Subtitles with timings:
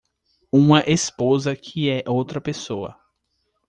[0.51, 2.97] uma esposa que é outra pessoa